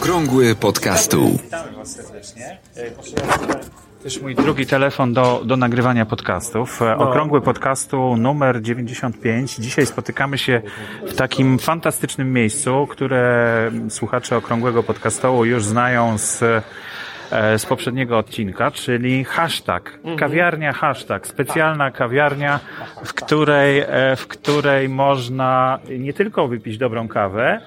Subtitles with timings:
[0.00, 1.38] Okrągły podcastu.
[1.42, 2.58] Witamy Was serdecznie.
[3.98, 6.80] To jest mój drugi telefon do, do nagrywania podcastów.
[6.80, 6.96] No.
[6.96, 9.54] Okrągły podcastu numer 95.
[9.54, 10.62] Dzisiaj spotykamy się
[11.06, 18.70] w takim fantastycznym miejscu, które słuchacze Okrągłego podcastu już znają z e, z poprzedniego odcinka,
[18.70, 19.98] czyli hashtag.
[20.18, 21.26] Kawiarnia hashtag.
[21.26, 22.60] Specjalna kawiarnia,
[23.04, 27.60] w której, e, w której można nie tylko wypić dobrą kawę,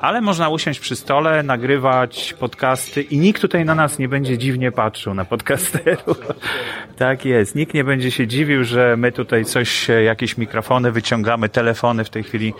[0.00, 4.72] ale można usiąść przy stole, nagrywać podcasty i nikt tutaj na nas nie będzie dziwnie
[4.72, 6.18] patrzył, na podcasterów.
[6.98, 7.54] tak jest.
[7.54, 12.22] Nikt nie będzie się dziwił, że my tutaj coś, jakieś mikrofony wyciągamy, telefony w tej
[12.22, 12.54] chwili.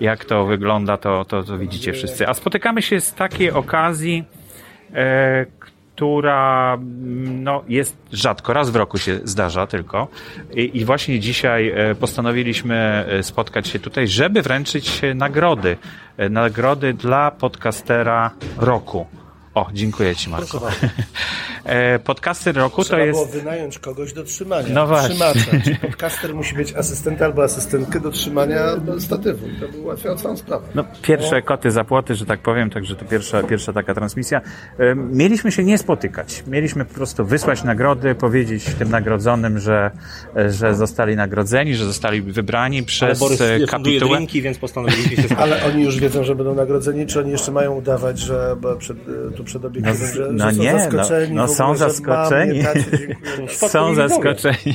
[0.00, 2.28] Jak to wygląda, to, to, to widzicie wszyscy.
[2.28, 4.24] A spotykamy się z takiej okazji,
[4.94, 5.46] e,
[5.94, 10.08] która mm, no, jest rzadko, raz w roku się zdarza tylko.
[10.54, 15.76] I, I właśnie dzisiaj e, postanowiliśmy e, spotkać się tutaj, żeby wręczyć nagrody.
[16.16, 19.06] E, Nagrody dla podcastera roku.
[19.54, 20.60] O, dziękuję Ci, Marko.
[21.64, 23.32] E, Podcaster roku to Trzeba było jest.
[23.34, 24.68] wynająć kogoś do trzymania.
[24.74, 25.08] No właśnie.
[25.14, 25.64] Trzymacza.
[25.64, 28.60] Czy podcaster musi mieć asystenta albo asystentkę do trzymania
[28.98, 29.46] statywu.
[29.60, 30.66] To by ułatwiało całą sprawę.
[30.74, 34.40] No, pierwsze koty za płoty, że tak powiem, także to pierwsza, pierwsza taka transmisja.
[34.78, 36.44] E, Mieliśmy się nie spotykać.
[36.46, 39.90] Mieliśmy po prostu wysłać nagrody, powiedzieć tym nagrodzonym, że,
[40.48, 44.16] że zostali nagrodzeni, że zostali wybrani przez Borys e, funduje kapitułę.
[44.16, 45.38] drinki, więc postanowiliśmy się spotkać.
[45.50, 48.96] Ale oni już wiedzą, że będą nagrodzeni, czy oni jeszcze mają udawać, że przed,
[49.42, 51.34] tu przed obiektywem, No, że, no że są nie, no- zaskoczeni.
[51.34, 52.62] no ogóle, są że zaskoczeni.
[52.64, 53.48] Tacie, dziękuję.
[53.68, 54.74] Są zaskoczeni.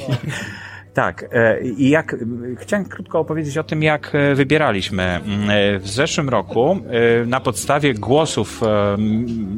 [0.98, 2.16] Tak, e, i jak
[2.58, 5.04] chciałem krótko opowiedzieć o tym, jak e, wybieraliśmy.
[5.04, 6.80] Mm, e, W zeszłym roku
[7.26, 8.62] na podstawie głosów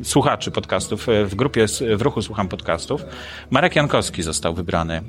[0.03, 1.65] słuchaczy podcastów w grupie
[1.97, 3.05] w ruchu Słucham Podcastów
[3.49, 5.01] Marek Jankowski został wybrany.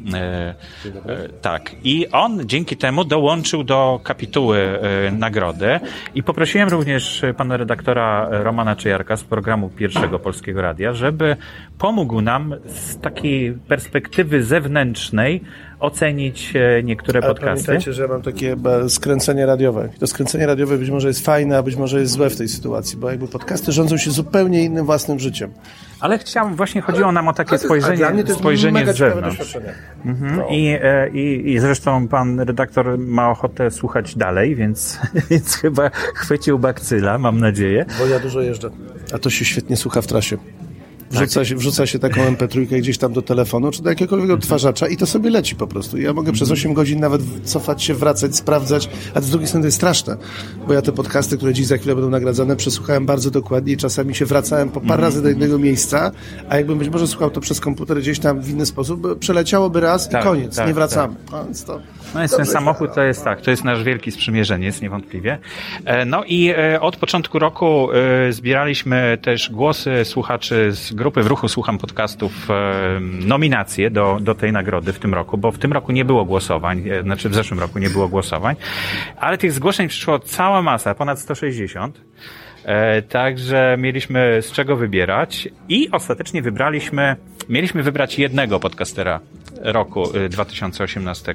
[1.43, 4.79] Tak, i on dzięki temu dołączył do kapituły
[5.13, 5.81] nagrody
[6.15, 11.37] i poprosiłem również pana redaktora Romana Czyjarka z programu Pierwszego Polskiego Radia, żeby
[11.79, 15.41] pomógł nam z takiej perspektywy zewnętrznej
[15.81, 17.67] ocenić e, niektóre Ale podcasty.
[17.67, 18.57] pamiętajcie, że ja mam takie
[18.89, 19.89] skręcenie radiowe.
[19.99, 22.99] To skręcenie radiowe być może jest fajne, a być może jest złe w tej sytuacji,
[22.99, 25.51] bo jakby podcasty rządzą się zupełnie innym własnym życiem.
[26.01, 29.59] Ale chciałem, właśnie chodziło nam o takie spojrzenie, spojrzenie z zewnątrz.
[30.05, 30.49] Mhm.
[30.51, 34.99] I, e, i, I zresztą pan redaktor ma ochotę słuchać dalej, więc,
[35.31, 37.87] więc chyba chwycił bakcyla, mam nadzieję.
[37.99, 38.71] Bo ja dużo jeżdżę.
[39.15, 40.37] A to się świetnie słucha w trasie.
[41.11, 41.19] Tak.
[41.19, 44.97] Wrzuca się, wrzuca się taką MP3 gdzieś tam do telefonu, czy do jakiegokolwiek odtwarzacza i
[44.97, 45.99] to sobie leci po prostu.
[45.99, 49.63] I Ja mogę przez 8 godzin nawet cofać się, wracać, sprawdzać, a z drugiej strony
[49.63, 50.17] to jest straszne,
[50.67, 54.15] bo ja te podcasty, które dziś za chwilę będą nagradzane, przesłuchałem bardzo dokładnie i czasami
[54.15, 56.11] się wracałem po parę razy do jednego miejsca,
[56.49, 60.09] a jakbym być może słuchał to przez komputer gdzieś tam w inny sposób, przeleciałoby raz
[60.09, 61.15] Tak, i koniec, tak, nie wracamy.
[61.33, 61.81] No, więc to,
[62.15, 65.39] No jest ten samochód, to jest tak, to jest nasz wielki sprzymierzeniec, niewątpliwie.
[65.85, 71.27] E, No i e, od początku roku e, zbieraliśmy też głosy słuchaczy z grupy w
[71.27, 75.73] ruchu Słucham Podcastów, e, nominacje do, do tej nagrody w tym roku, bo w tym
[75.73, 78.57] roku nie było głosowań, e, znaczy w zeszłym roku nie było głosowań,
[79.17, 82.01] ale tych zgłoszeń przyszło cała masa, ponad 160.
[82.65, 87.17] E, Także mieliśmy z czego wybierać i ostatecznie wybraliśmy,
[87.49, 89.21] mieliśmy wybrać jednego podcastera
[89.63, 91.35] roku y, 2018,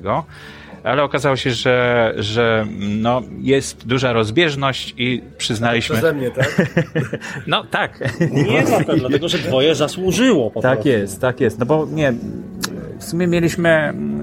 [0.85, 5.96] ale okazało się, że, że no, jest duża rozbieżność i przyznaliśmy.
[5.96, 6.62] Przeze mnie, tak?
[7.47, 8.19] No tak.
[8.31, 10.90] Nie dlatego, dlatego, że dwoje zasłużyło po Tak prostu.
[10.90, 11.59] jest, tak jest.
[11.59, 12.13] No bo nie,
[13.00, 14.15] w sumie mieliśmy mm,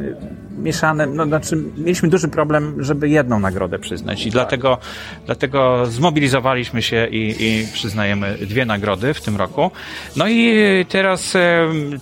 [0.63, 4.79] mieszane, no znaczy mieliśmy duży problem, żeby jedną nagrodę przyznać i dlatego,
[5.27, 9.71] dlatego zmobilizowaliśmy się i, i przyznajemy dwie nagrody w tym roku.
[10.17, 10.53] No i
[10.89, 11.33] teraz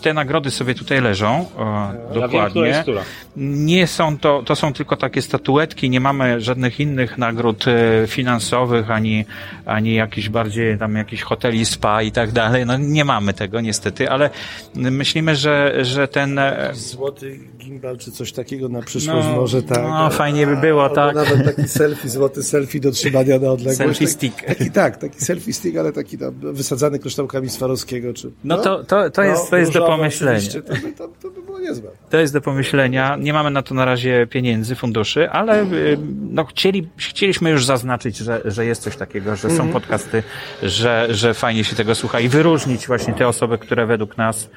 [0.03, 2.79] te nagrody sobie tutaj leżą, Ja która dokładnie.
[2.83, 3.03] która.
[3.37, 8.91] Nie są to, to są tylko takie statuetki, nie mamy żadnych innych nagród e, finansowych,
[8.91, 9.25] ani,
[9.67, 12.67] ani jakichś bardziej tam jakichś hoteli spa i tak dalej.
[12.67, 14.31] No nie mamy tego niestety, ale
[14.75, 19.83] myślimy, że, że ten e, Złoty gimbal czy coś takiego na przyszłość No, może tak.
[19.83, 21.15] no, fajnie by było, Albo tak.
[21.15, 23.79] Nawet taki selfie, złoty selfie do trzymania na odległość.
[23.79, 24.43] Selfie Tak- stick.
[24.47, 28.13] Taki, tak, taki selfie stick, ale taki tam wysadzany kryształkami Swarowskiego.
[28.15, 30.41] Czy, No to- to- to jest- to jest do pomyślenia.
[30.67, 31.91] To, by- to, to by było niezłe.
[32.11, 33.17] To jest do pomyślenia.
[33.21, 35.99] Nie mamy na to na razie pieniędzy, funduszy, ale y,
[36.31, 40.23] no, chcieli, chcieliśmy już zaznaczyć, że, że jest coś takiego, że są podcasty,
[40.63, 44.51] że, że fajnie się tego słucha i wyróżnić właśnie te osoby, które według nas,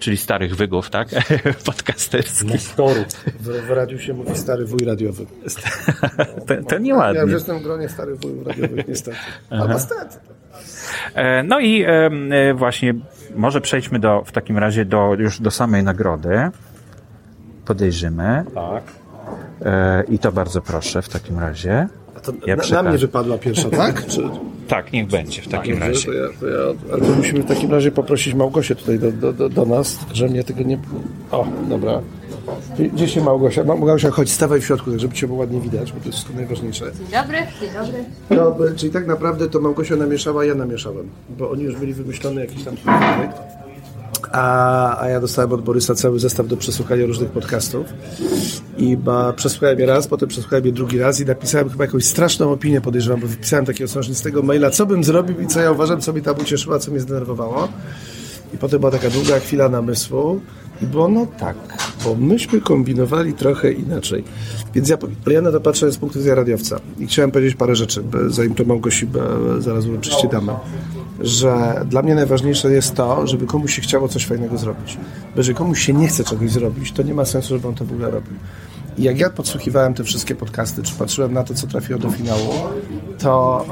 [0.00, 1.08] czyli starych wygów, tak?
[1.66, 2.50] Podcasterskich.
[2.50, 3.06] Nestorów.
[3.40, 5.26] W, w radiu się mówi stary wuj radiowy.
[6.46, 7.20] To, to Ja nieładnie.
[7.22, 9.16] już jestem w gronie starych wujów radiowych, niestety.
[9.50, 10.16] Albo stety.
[11.14, 12.94] E, No i e, właśnie
[13.36, 16.50] może przejdźmy do, w takim razie do, już do samej nagrody.
[17.64, 18.44] Podejrzymy.
[18.54, 18.82] Tak.
[19.64, 21.88] E, I to bardzo proszę w takim razie.
[22.22, 24.06] To Ja na, na mnie wypadła pierwsza, tak?
[24.10, 24.20] Czy,
[24.68, 26.06] Tak, niech będzie w takim Dobrze, razie.
[26.06, 29.32] To ja, to ja, ale to musimy w takim razie poprosić Małgosię tutaj do, do,
[29.32, 30.78] do, do nas, że mnie tego nie...
[31.30, 32.00] O, dobra.
[32.94, 33.64] Gdzie- się Małgosia?
[33.64, 36.18] Ma- Małgosia, chodź, stawaj w środku, tak żeby cię było ładnie widać, bo to jest
[36.18, 36.84] wszystko najważniejsze.
[36.84, 38.04] Dobry, dzień dobry.
[38.30, 41.08] No, czyli tak naprawdę to Małgosia namieszała, ja namieszałem,
[41.38, 43.36] bo oni już byli wymyślony jakiś tam projekt.
[44.32, 47.86] A, a ja dostałem od Borysa cały zestaw do przesłuchania różnych podcastów.
[48.78, 52.52] I ba, przesłuchałem je raz, potem przesłuchałem je drugi raz i napisałem chyba jakąś straszną
[52.52, 56.12] opinię, podejrzewam, bo wypisałem takiego sążnistego maila, co bym zrobił i co ja uważam, co
[56.12, 57.68] mnie tam ucieszyło, a co mnie zdenerwowało.
[58.54, 60.40] I potem była taka długa chwila namysłu
[60.82, 61.56] i było no tak,
[62.04, 64.24] bo myśmy kombinowali trochę inaczej.
[64.74, 64.96] Więc ja,
[65.26, 68.64] ja na to patrzę z punktu widzenia radiowca i chciałem powiedzieć parę rzeczy, zanim to
[68.64, 69.08] Małgosi
[69.58, 70.52] zaraz uroczyście damy.
[71.20, 74.96] Że dla mnie najważniejsze jest to, żeby komuś się chciało coś fajnego zrobić.
[75.34, 77.84] Bo jeżeli komuś się nie chce czegoś zrobić, to nie ma sensu, żeby on to
[77.84, 78.34] w ogóle robił.
[78.98, 82.48] I jak ja podsłuchiwałem te wszystkie podcasty, czy patrzyłem na to, co trafiło do finału,
[83.22, 83.64] to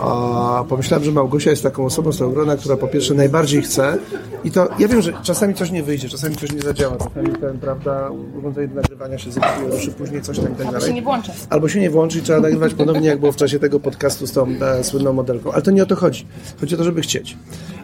[0.64, 3.98] e, pomyślałem, że Małgosia jest taką osobą z tego grona, która po pierwsze najbardziej chce
[4.44, 7.58] i to, ja wiem, że czasami coś nie wyjdzie, czasami coś nie zadziała, czasami ten,
[7.58, 10.88] prawda, urządzenie do nagrywania się zepsuje, ruszy później coś tam i tak Albo dalej.
[10.88, 11.32] się nie włączy.
[11.50, 14.32] Albo się nie włączy i trzeba nagrywać ponownie, jak było w czasie tego podcastu z
[14.32, 15.52] tą e, słynną modelką.
[15.52, 16.26] Ale to nie o to chodzi.
[16.60, 17.36] Chodzi o to, żeby chcieć.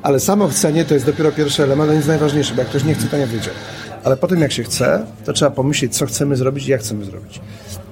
[0.02, 2.94] Ale samo chcenie to jest dopiero pierwszy element, on jest najważniejszy, bo jak ktoś nie
[2.94, 3.50] chce, to nie wyjdzie.
[4.04, 7.40] Ale potem jak się chce, to trzeba pomyśleć, co chcemy zrobić i jak chcemy zrobić.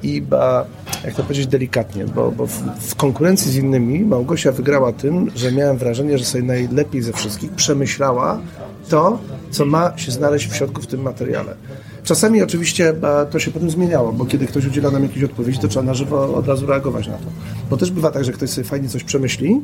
[0.05, 0.65] I ba,
[1.05, 5.53] jak to powiedzieć delikatnie, bo, bo w, w konkurencji z innymi Małgosia wygrała tym, że
[5.53, 8.41] miałem wrażenie, że sobie najlepiej ze wszystkich przemyślała
[8.89, 9.19] to,
[9.51, 11.57] co ma się znaleźć w środku w tym materiale.
[12.05, 12.95] Czasami oczywiście
[13.31, 16.35] to się potem zmieniało, bo kiedy ktoś udziela nam jakiejś odpowiedzi, to trzeba na żywo
[16.35, 17.27] od razu reagować na to.
[17.71, 19.61] Bo też bywa tak, że ktoś sobie fajnie coś przemyśli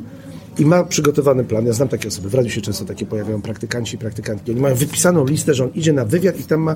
[0.59, 1.65] i ma przygotowany plan.
[1.65, 4.51] Ja znam takie osoby, w radiu się często takie pojawiają praktykanci i praktykantki.
[4.51, 6.75] Oni mają wypisaną listę, że on idzie na wywiad i tam ma...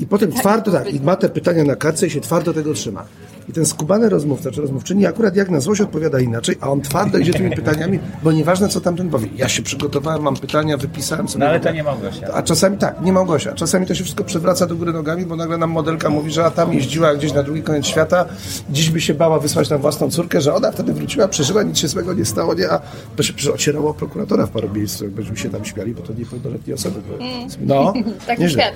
[0.00, 3.04] I potem twardo tak, i ma te pytania na kartce i się twardo tego trzyma.
[3.50, 7.18] I ten skubany rozmówca czy rozmówczyni akurat jak na złość odpowiada inaczej, a on twardo
[7.18, 9.28] idzie tymi pytaniami, bo nieważne co tamten powie.
[9.36, 11.44] Ja się przygotowałem, mam pytania, wypisałem sobie...
[11.44, 12.26] No ale to nie Małgosia.
[12.34, 13.52] A czasami tak, nie Małgosia.
[13.52, 16.50] Czasami to się wszystko przewraca do góry nogami, bo nagle nam modelka mówi, że a
[16.50, 18.26] tam jeździła gdzieś na drugi koniec świata,
[18.70, 21.88] dziś by się bała wysłać tam własną córkę, że ona wtedy wróciła, przeżyła, nic się
[21.88, 22.70] złego nie stało, nie?
[22.70, 22.80] A
[23.16, 27.00] to się ocierało prokuratora w paru miejscach, byśmy się tam śmiali, bo to niepełnoletnie osoby
[27.02, 27.18] były.
[27.60, 27.92] No,
[28.26, 28.72] Taki świat.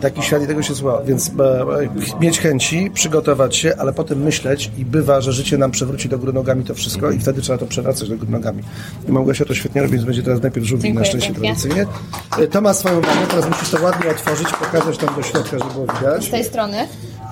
[0.00, 1.02] Taki świat i tego się słucha.
[1.06, 5.70] Więc e, e, mieć chęci, przygotować się, ale potem myśleć i bywa, że życie nam
[5.70, 8.62] przewróci do góry nogami to wszystko i wtedy trzeba to przewracać do góry nogami.
[9.08, 11.44] I Małgosia to świetnie robi, więc będzie teraz najpierw żółwik na szczęście pięknie.
[11.54, 11.86] tradycyjnie.
[12.38, 15.70] E, To ma swoją wagę, teraz musisz to ładnie otworzyć, pokazać tam do środka, żeby
[15.72, 16.24] było widać.
[16.24, 16.76] Z tej strony.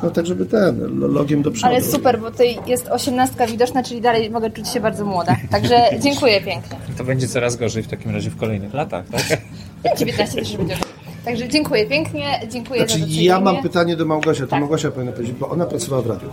[0.03, 1.67] No tak, żeby ten, lo- logiem do przodu.
[1.75, 5.37] Ale super, bo tutaj jest osiemnastka widoczna, czyli dalej mogę czuć się bardzo młoda.
[5.51, 6.77] Także dziękuję pięknie.
[6.99, 9.23] To będzie coraz gorzej w takim razie w kolejnych latach, tak?
[9.99, 10.77] 19 też już będzie.
[11.31, 13.25] Także dziękuję pięknie, dziękuję Znaczy, za docenienie.
[13.27, 14.61] ja mam pytanie do Małgosia, to Tak.
[14.61, 16.29] Małgosia powinna powiedzieć, bo ona pracowała w radiu.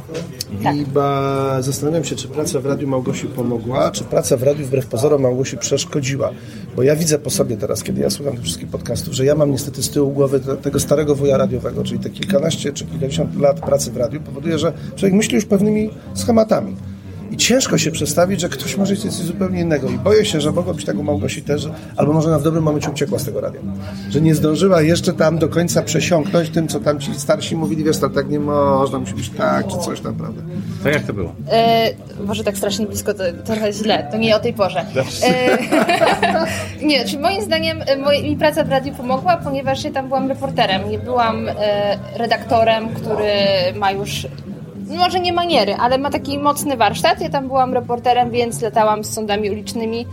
[0.63, 0.75] Tak.
[0.75, 4.85] I ba, zastanawiam się, czy praca w radiu Małgosi pomogła, czy praca w radiu wbrew
[4.87, 6.29] pozorom Małgosi przeszkodziła.
[6.75, 9.51] Bo ja widzę po sobie teraz, kiedy ja słucham tych wszystkich podcastów, że ja mam
[9.51, 13.59] niestety z tyłu głowy te- tego starego wuja radiowego, czyli te kilkanaście czy kilkadziesiąt lat
[13.59, 16.75] pracy w radiu powoduje, że człowiek myśli już pewnymi schematami.
[17.31, 19.89] I ciężko się przedstawić, że ktoś może chcieć coś zupełnie innego.
[19.89, 22.63] I boję się, że mogło być tak u Małgosi też, albo może ona w dobrym
[22.63, 23.59] momencie uciekła z tego radia.
[24.09, 27.97] Że nie zdążyła jeszcze tam do końca przesiąknąć tym, co tam ci starsi mówili, wiesz,
[27.97, 30.41] tam tak nie można, musi być tak, czy coś tam, prawda?
[30.83, 31.35] To jak to było?
[31.51, 31.89] E,
[32.25, 34.85] może tak strasznie blisko, to trochę źle, to nie o tej porze.
[35.23, 35.57] E,
[36.87, 40.29] nie, czyli moim zdaniem e, moj, mi praca w radiu pomogła, ponieważ ja tam byłam
[40.29, 41.53] reporterem, nie byłam e,
[42.17, 43.33] redaktorem, który
[43.75, 44.27] ma już
[44.89, 47.21] może nie maniery, ale ma taki mocny warsztat.
[47.21, 50.05] Ja tam byłam reporterem, więc latałam z sądami ulicznymi,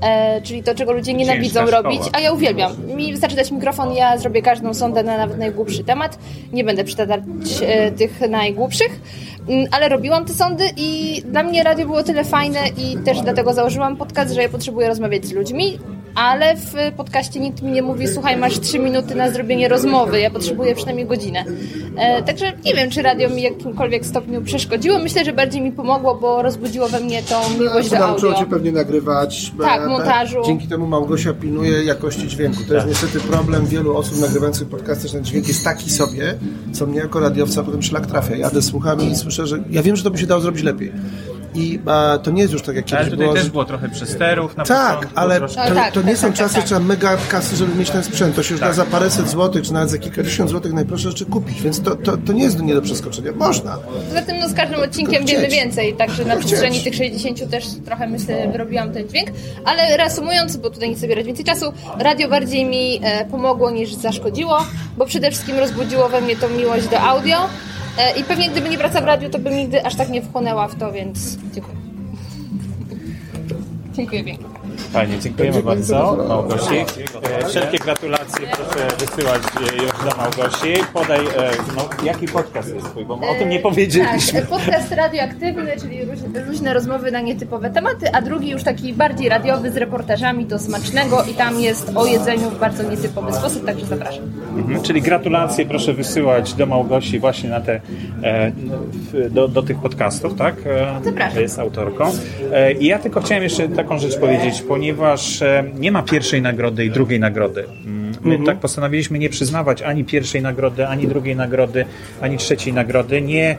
[0.00, 1.82] e, czyli to, czego ludzie nienawidzą szkoła.
[1.82, 2.72] robić, a ja uwielbiam.
[2.96, 6.18] Mi wystarczy dać mikrofon, ja zrobię każdą sondę na nawet najgłupszy temat.
[6.52, 7.20] Nie będę przytaczać
[7.62, 9.00] e, tych najgłupszych,
[9.48, 13.54] Mm, ale robiłam te sądy i dla mnie radio było tyle fajne i też dlatego
[13.54, 15.78] założyłam podcast, że ja potrzebuję rozmawiać z ludźmi,
[16.14, 20.30] ale w podcaście nikt mi nie mówi, słuchaj, masz trzy minuty na zrobienie rozmowy, ja
[20.30, 21.44] potrzebuję przynajmniej godzinę.
[21.96, 24.98] E, także nie wiem, czy radio mi w jakimkolwiek stopniu przeszkodziło.
[24.98, 28.44] Myślę, że bardziej mi pomogło, bo rozbudziło we mnie tą miłość do Nauczyło audio.
[28.44, 29.52] cię pewnie nagrywać.
[29.62, 30.38] Tak, montażu.
[30.46, 32.58] Dzięki temu Małgosia pilnuje jakości dźwięku.
[32.68, 36.34] To jest niestety problem wielu osób nagrywających podcasty, że ten dźwięk jest taki sobie,
[36.72, 38.36] co mnie jako radiowca potem szlak trafia.
[38.36, 40.92] Jadę, słucham i słyszę, że ja wiem, że to by się dało zrobić lepiej.
[41.54, 41.80] I
[42.14, 43.34] e, to nie jest już tak jak Ale kiedyś tutaj było.
[43.34, 46.26] też było trochę przesterów na Tak, początku, ale troszkę- to, tak, to nie tak, są
[46.26, 48.36] tak, czasy, trzeba mega kasy, żeby mieć ten sprzęt.
[48.36, 51.62] To się już da za paręset złotych, czy nawet za kilkadziesiąt złotych najprostsze rzeczy kupić,
[51.62, 53.32] więc to, to, to nie jest nie do przeskoczenia.
[53.36, 53.76] Można.
[54.08, 58.06] Poza tym no, z każdym odcinkiem wiemy więcej, także na przestrzeni tych 60 też trochę
[58.06, 59.28] myślę wyrobiłam ten dźwięk,
[59.64, 63.94] ale reasumując, bo tutaj nie chcę zabierać więcej czasu, radio bardziej mi e, pomogło niż
[63.94, 64.66] zaszkodziło,
[64.96, 67.36] bo przede wszystkim rozbudziło we mnie tą miłość do audio
[68.20, 70.78] I pewnie gdyby nie praca w radiu, to bym nigdy aż tak nie wchłonęła w
[70.78, 71.76] to, więc dziękuję.
[73.92, 74.61] Dziękuję pięknie.
[74.90, 76.24] Fajnie, dziękujemy bardzo.
[76.28, 76.74] Małgosi.
[77.40, 80.74] E, Wszelkie gratulacje proszę wysyłać e, już do Małgosi.
[80.92, 84.40] Podaj, e, no, jaki podcast jest twój, bo o tym nie powiedzieliśmy.
[84.40, 89.28] Tak, podcast radioaktywny, czyli luźne, luźne rozmowy na nietypowe tematy, a drugi już taki bardziej
[89.28, 93.86] radiowy z reportażami do smacznego i tam jest o jedzeniu w bardzo nietypowy sposób, także
[93.86, 94.24] zapraszam.
[94.56, 97.80] Mhm, czyli gratulacje proszę wysyłać do Małgosi właśnie na te,
[99.30, 100.54] do, do tych podcastów, tak?
[101.04, 101.40] Zapraszam.
[101.42, 102.12] Jest autorką.
[102.80, 106.90] I ja tylko chciałem jeszcze taką rzecz powiedzieć, ponieważ e, nie ma pierwszej nagrody i
[106.90, 107.64] drugiej nagrody.
[107.86, 111.84] Mm, My tak postanowiliśmy nie przyznawać ani pierwszej nagrody, ani drugiej nagrody,
[112.20, 113.22] ani trzeciej nagrody.
[113.22, 113.56] Nie,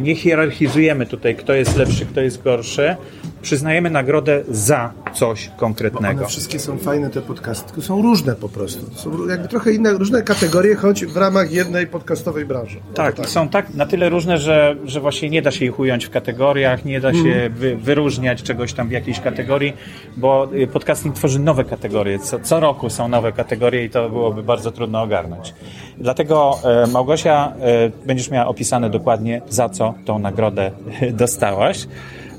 [0.00, 2.96] nie hierarchizujemy tutaj, kto jest lepszy, kto jest gorszy.
[3.42, 6.20] Przyznajemy nagrodę za coś konkretnego.
[6.20, 8.94] One wszystkie są fajne, te podcasty, tylko są różne po prostu.
[8.94, 12.80] Są jakby trochę inne, różne kategorie, choć w ramach jednej podcastowej branży.
[12.94, 16.04] Tak, i są tak na tyle różne, że, że właśnie nie da się ich ująć
[16.04, 19.72] w kategoriach, nie da się wy, wyróżniać czegoś tam w jakiejś kategorii,
[20.16, 22.18] bo y, podcasting tworzy nowe kategorie.
[22.18, 25.54] Co, co roku są nowe kategorie i to byłoby bardzo trudno ogarnąć.
[25.98, 30.70] Dlatego e, Małgosia, e, będziesz miała opisane dokładnie za co tą nagrodę
[31.12, 31.86] dostałaś.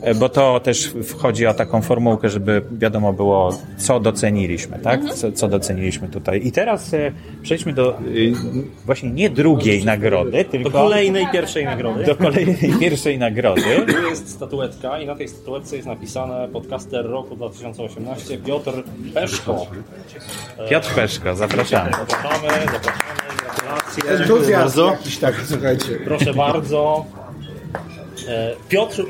[0.02, 5.02] E, Bo to też wchodzi o taką formułkę, żeby wiadomo było, co doceniliśmy, tak?
[5.14, 6.42] Co, co doceniliśmy tutaj.
[6.48, 8.34] I teraz e, przejdźmy do y,
[8.86, 12.04] właśnie nie drugiej nagrody, tylko Do kolejnej pierwszej nagrody.
[12.06, 13.62] do kolejnej pierwszej nagrody.
[13.88, 18.72] Tu jest statuetka i na tej statuetce jest napisane podcaster roku 2018 Piotr
[19.14, 19.68] Peszko.
[20.70, 21.92] Piotr Peszko, zapraszamy.
[21.92, 22.72] Zapraszamy, zapraszamy,
[23.44, 24.12] gratulacje.
[24.12, 26.00] Entuzjazm jakiś tak, słuchajcie.
[26.06, 27.06] Proszę bardzo.
[28.28, 29.04] E, Piotr,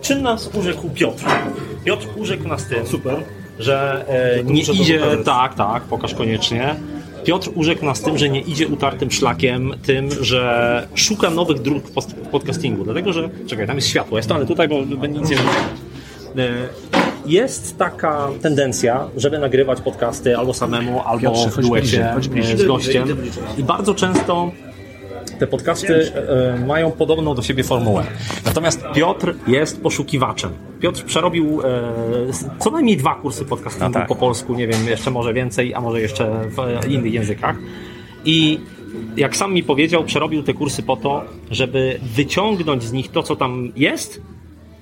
[0.00, 1.24] czym nas urzekł Piotr?
[1.84, 3.16] Piotr urzekł nas tym, super,
[3.58, 4.04] że
[4.38, 6.74] e, nie idzie, tak, tak, pokaż koniecznie.
[7.24, 11.84] Piotr urzekł nas tym, że nie idzie utartym szlakiem, tym, że szuka nowych dróg
[12.24, 12.84] w podcastingu.
[12.84, 15.36] Dlatego, że, czekaj, tam jest światło, ja stanę tutaj, bo będzie nic nie.
[16.42, 16.48] E,
[17.26, 22.54] Jest taka tendencja, żeby nagrywać podcasty albo samemu, albo Piotrze, w duecie chodź bliżej.
[22.54, 23.08] e, z gościem.
[23.58, 24.50] I bardzo często
[25.40, 28.04] te podcasty e, mają podobną do siebie formułę.
[28.44, 30.50] Natomiast Piotr jest poszukiwaczem.
[30.80, 31.92] Piotr przerobił e,
[32.58, 34.08] co najmniej dwa kursy podcastingu No tak.
[34.08, 37.56] po polsku, nie wiem, jeszcze może więcej, a może jeszcze w e, innych językach.
[38.24, 38.60] I
[39.16, 43.36] jak sam mi powiedział, przerobił te kursy po to, żeby wyciągnąć z nich to, co
[43.36, 44.20] tam jest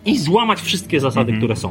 [0.05, 1.71] i złamać wszystkie zasady, które są.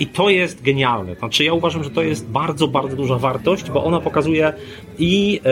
[0.00, 1.14] I to jest genialne.
[1.14, 4.52] Znaczy, ja uważam, że to jest bardzo, bardzo duża wartość, bo ona pokazuje
[4.98, 5.50] i e,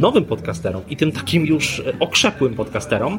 [0.00, 3.18] nowym podcasterom, i tym takim już e, okrzepłym podcasterom,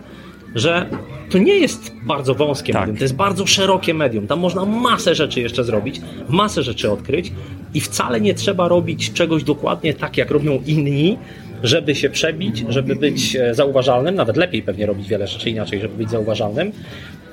[0.56, 0.90] że
[1.30, 2.82] to nie jest bardzo wąskie Tak.
[2.82, 4.28] medium, to jest bardzo szerokie medium.
[4.28, 7.32] Tam można masę rzeczy jeszcze zrobić, masę rzeczy odkryć
[7.74, 11.18] i wcale nie trzeba robić czegoś dokładnie tak, jak robią inni,
[11.64, 15.96] żeby się przebić, żeby być e, zauważalnym, nawet lepiej pewnie robić wiele rzeczy inaczej, żeby
[15.98, 16.72] być zauważalnym.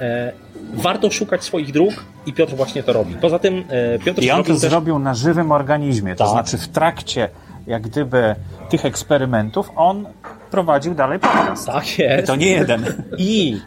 [0.01, 0.33] E,
[0.75, 3.15] warto szukać swoich dróg i Piotr właśnie to robi.
[3.15, 4.71] Poza tym e, Piotr I on to zrobił też...
[4.71, 6.33] zrobił na żywym organizmie, to Tak.
[6.33, 7.29] znaczy w trakcie
[7.67, 8.35] jak gdyby
[8.71, 10.07] tych eksperymentów on
[10.51, 11.67] prowadził dalej podcast.
[11.67, 12.27] Tak jest.
[12.27, 13.03] To nie jeden.
[13.19, 13.61] I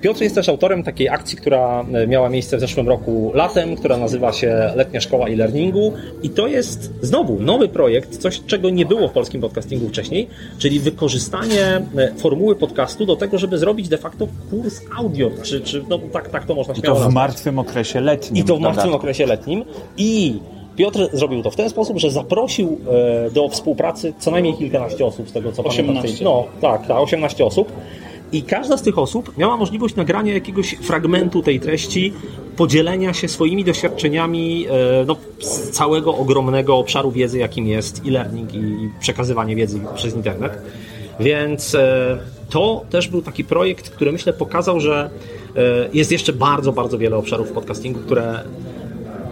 [0.00, 3.96] Piotr jest też autorem takiej akcji, która e, miała miejsce w zeszłym roku latem, która
[3.96, 5.92] nazywa się Letnia Szkoła e-Learningu.
[6.22, 10.28] I to jest znowu nowy projekt, coś czego nie było w polskim podcastingu wcześniej,
[10.58, 11.64] czyli wykorzystanie
[11.96, 16.28] e, formuły podcastu do tego, żeby zrobić de facto kurs audio, czy, czy no, tak,
[16.28, 17.14] tak to można I to w nazwać.
[17.14, 18.44] martwym okresie letnim.
[18.44, 18.96] I to w martwym dodatku.
[18.96, 19.64] okresie letnim.
[19.96, 20.38] I
[20.76, 22.80] Piotr zrobił to w ten sposób, że zaprosił
[23.26, 26.02] e, do współpracy co najmniej kilkanaście osób z tego co 18.
[26.02, 26.24] pamiętam.
[26.24, 27.72] No, tak, tak, 18 osób.
[28.32, 32.12] I każda z tych osób miała możliwość nagrania jakiegoś fragmentu tej treści,
[32.56, 38.90] podzielenia się swoimi doświadczeniami e, no, z całego ogromnego obszaru wiedzy, jakim jest e-learning i
[39.00, 40.58] przekazywanie wiedzy przez internet.
[41.20, 42.18] Więc e,
[42.50, 45.10] to też był taki projekt, który myślę pokazał, że
[45.56, 48.42] e, jest jeszcze bardzo, bardzo wiele obszarów w podcastingu, które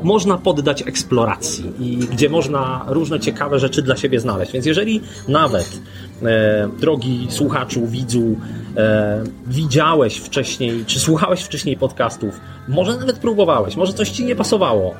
[0.04, 4.52] można poddać eksploracji i gdzie można różne ciekawe rzeczy dla siebie znaleźć.
[4.52, 5.80] Więc jeżeli nawet,
[6.22, 8.36] e, drogi słuchaczu, widzu,
[8.76, 14.94] e, widziałeś wcześniej, czy słuchałeś wcześniej podcastów, może nawet próbowałeś, może coś ci nie pasowało,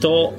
[0.00, 0.32] to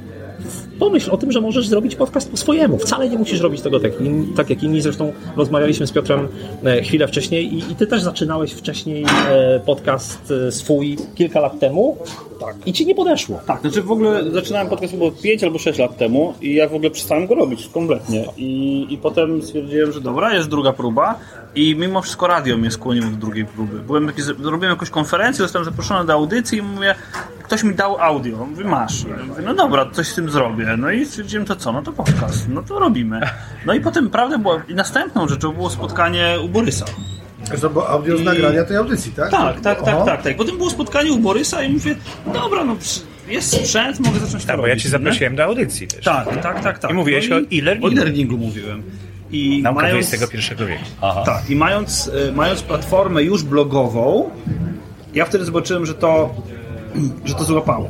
[0.79, 2.77] pomyśl o tym, że możesz zrobić podcast po swojemu.
[2.77, 4.81] Wcale nie musisz robić tego tak, in, tak jak inni.
[4.81, 6.27] Zresztą rozmawialiśmy z Piotrem
[6.63, 11.59] e, chwilę wcześniej i, i ty też zaczynałeś wcześniej e, podcast e, swój kilka lat
[11.59, 11.97] temu
[12.39, 12.55] tak.
[12.65, 13.39] i ci nie podeszło.
[13.47, 16.73] Tak, znaczy w ogóle zaczynałem podcast było 5 albo 6 lat temu i ja w
[16.73, 18.25] ogóle przestałem go robić kompletnie.
[18.37, 21.19] I, I potem stwierdziłem, że dobra, jest druga próba
[21.55, 23.79] i mimo wszystko radio mnie skłoniło do drugiej próby.
[23.79, 26.95] Byłem taki, robiłem jakąś konferencję, zostałem zaproszony do audycji i mówię,
[27.49, 28.45] ktoś mi dał audio.
[28.45, 29.03] Mówi, masz.
[29.03, 30.75] Ja mówię, no dobra, coś z tym zrobię.
[30.77, 31.71] No i stwierdziłem, to co?
[31.71, 32.49] No to podcast.
[32.49, 33.21] No to robimy.
[33.65, 36.85] No i potem prawda była, i następną rzeczą było spotkanie u Borysa.
[37.61, 39.31] To bo audio z nagrania tej audycji, tak?
[39.31, 40.37] Tak, tak, tak, tak, tak.
[40.37, 41.95] Potem było spotkanie u Borysa i mówię,
[42.33, 42.75] dobra, no
[43.27, 44.91] jest sprzęt, mogę zacząć to Tak, bo ja robić, cię nie?
[44.91, 46.05] zaprosiłem do audycji też.
[46.05, 46.91] Tak, tak, tak, tak.
[46.91, 47.87] I mówiłeś No o e-learningu.
[47.87, 48.83] O e-learningu mówiłem.
[49.31, 50.83] I Nauka mając, XXI wieku.
[51.25, 54.29] Tak, i mając, e, mając platformę już blogową,
[55.13, 56.35] ja wtedy zobaczyłem, że to,
[57.25, 57.87] że to złapało.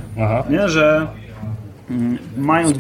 [0.49, 1.07] Nie, że
[1.89, 2.77] mm, mając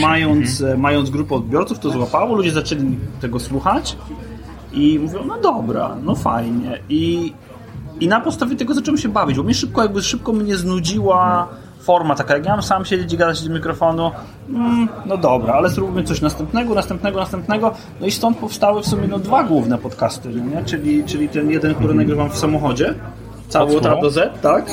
[0.00, 3.96] mając, e, mając grupę odbiorców, to złapało, ludzie zaczęli tego słuchać
[4.72, 6.78] i mówią, no dobra, no fajnie.
[6.88, 7.32] I,
[8.00, 11.48] i na podstawie tego zacząłem się bawić, bo mnie szybko, jakby szybko mnie znudziła
[11.80, 14.10] forma taka, jak ja mam sam siedzieć i gadać do mikrofonu,
[14.48, 19.08] mm, no dobra, ale zróbmy coś następnego, następnego, następnego, no i stąd powstały w sumie
[19.08, 20.64] no, dwa główne podcasty, nie?
[20.64, 22.94] Czyli, czyli ten jeden, który nagrywam w samochodzie,
[23.48, 24.64] cały od A do Z, tak?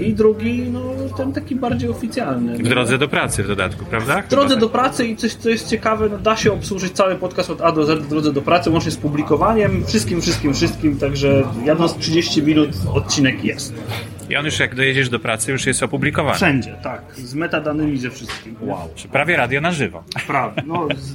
[0.00, 0.80] I drugi, no
[1.16, 2.58] ten taki bardziej oficjalny.
[2.58, 4.22] W drodze do pracy w dodatku, prawda?
[4.22, 7.50] W drodze do pracy i coś, co jest ciekawe, no da się obsłużyć cały podcast
[7.50, 11.42] od A do Z w drodze do pracy, łącznie z publikowaniem, wszystkim, wszystkim, wszystkim, także
[11.64, 13.74] jadąc 30 minut odcinek jest.
[14.30, 16.36] I on już jak dojedziesz do pracy, już jest opublikowany.
[16.36, 18.56] Wszędzie, tak, z metadanymi ze wszystkim.
[18.60, 18.88] Wow.
[18.94, 20.04] Czy prawie radio na żywo.
[20.26, 21.14] Prawda, no z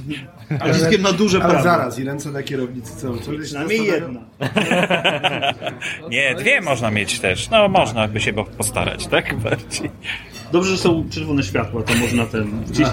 [0.66, 1.64] naciskiem na duże Ale prawo.
[1.64, 3.28] zaraz, i ręce na kierownicy cały czas.
[3.42, 4.20] Przynajmniej jedna.
[6.10, 7.50] Nie, dwie można mieć też.
[7.50, 9.34] No, można by się postarać, tak?
[9.34, 9.90] Bardziej.
[10.52, 12.86] Dobrze, że są czerwone światła, to można ten gdzieś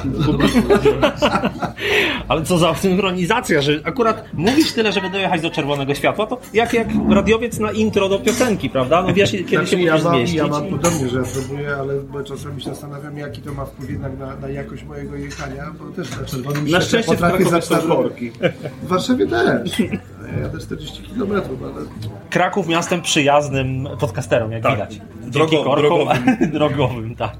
[2.28, 6.74] Ale co za synchronizacja, że akurat mówisz tyle, żeby dojechać do czerwonego światła, to jak,
[6.74, 9.02] jak radiowiec na intro do piosenki, prawda?
[9.08, 10.38] No wiesz, kiedy Znaczy, się ja, mam, zmieścić.
[10.38, 13.90] ja mam podobnie, że ja próbuję, ale bo czasami się zastanawiam, jaki to ma wpływ
[13.90, 17.88] jednak na, na jakość mojego jechania, bo też na czerwonym Na szczęście w potrafię zaczynać-
[17.88, 18.32] korki.
[18.84, 19.72] W Warszawie też.
[20.36, 21.86] Ja jadę 40 km, ale
[22.30, 24.92] Kraków miastem przyjaznym podcasterom, jak widać.
[25.22, 26.52] Dzięki Drogo- korkom drogowym.
[26.54, 27.36] drogowym, tak.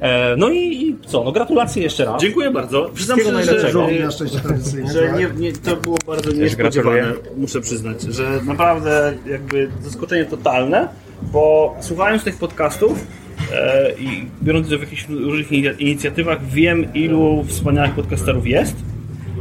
[0.00, 2.22] E, no i, i co, no gratulacje jeszcze raz.
[2.22, 2.90] Dziękuję bardzo.
[2.94, 5.18] Przyznam Wszystkiego szczerze, że, że tak?
[5.18, 7.30] nie, nie, to było bardzo niespodziewane, gratuluję.
[7.36, 10.88] muszę przyznać, że naprawdę jakby zaskoczenie totalne,
[11.22, 13.06] bo słuchając tych podcastów
[13.52, 18.76] e, i biorąc udział w jakichś różnych ini- inicjatywach, wiem ilu wspaniałych podcasterów jest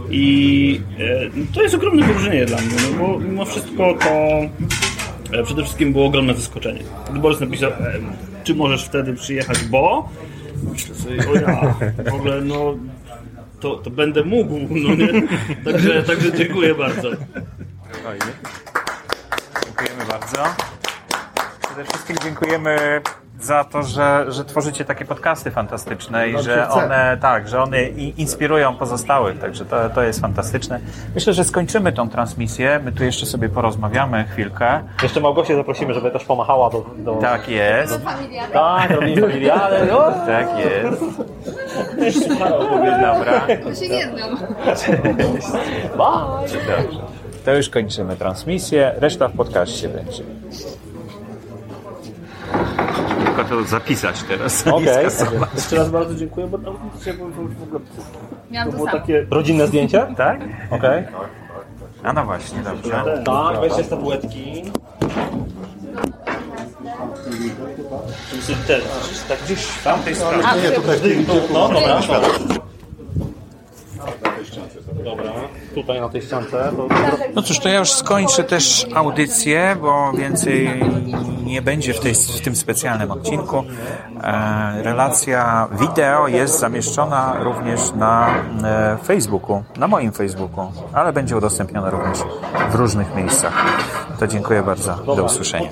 [0.10, 4.10] i e, to jest ogromne wyróżnienie dla mnie, no bo mimo wszystko to
[5.38, 6.84] e, przede wszystkim było ogromne zaskoczenie.
[7.12, 7.76] Gdy Borys napisał, e,
[8.44, 10.10] czy możesz wtedy przyjechać, bo
[10.72, 11.76] myślę sobie, o ja,
[12.12, 12.78] w ogóle no
[13.60, 15.28] to, to będę mógł, no nie?
[15.72, 17.10] Także, także dziękuję bardzo.
[19.66, 20.44] Dziękujemy bardzo.
[21.62, 23.02] Przede wszystkim dziękujemy
[23.40, 27.84] za to, że, że tworzycie takie podcasty fantastyczne i że one, tak, że one
[28.18, 30.80] inspirują pozostałych, także to, to jest fantastyczne.
[31.16, 32.80] Myślę, że skończymy tą transmisję.
[32.84, 34.84] My tu jeszcze sobie porozmawiamy chwilkę.
[35.04, 36.86] Jeszcze Małgosię zaprosimy, żeby też pomachała do...
[36.98, 37.16] do...
[37.16, 38.04] Tak jest.
[38.04, 38.54] Familiarny.
[38.54, 39.86] Tak, robimy familiarne.
[39.86, 40.06] No.
[40.26, 41.02] Tak jest.
[43.02, 43.42] Dobra.
[43.64, 44.38] To się nie znam.
[45.98, 46.42] Bye.
[46.42, 46.84] Dobrze.
[47.46, 48.92] To już kończymy transmisję.
[48.98, 50.24] Reszta w podcaście będzie.
[53.36, 54.68] Tylko to zapisać teraz.
[54.68, 55.06] Okej.
[55.56, 56.62] Jeszcze raz bardzo dziękuję, bo w
[57.64, 57.80] ogóle
[58.52, 59.00] Miałam to to samo.
[59.00, 59.26] takie...
[59.32, 60.08] Rodzinne zdjęcie?
[60.18, 60.40] Tak?
[60.72, 61.04] Okej.
[62.04, 63.22] A no właśnie, dobrze.
[63.26, 64.64] Tak, weźcie statuetki.
[68.68, 68.82] Ten,
[69.30, 70.44] Tak gdzieś w tamtej stronie.
[70.46, 71.26] A, tutaj.
[71.54, 72.02] No, dobra.
[75.06, 75.32] Dobra,
[75.76, 76.72] tutaj na tej ściance.
[76.78, 76.88] To...
[77.36, 80.84] No cóż, to ja już skończę też audycję, bo więcej
[81.44, 83.64] nie będzie w, tej, w tym specjalnym odcinku.
[84.24, 91.90] E, relacja wideo jest zamieszczona również na e, Facebooku, na moim Facebooku, ale będzie udostępniona
[91.90, 92.18] również
[92.72, 93.54] w różnych miejscach.
[94.20, 94.96] To dziękuję bardzo.
[94.96, 95.70] Do usłyszenia.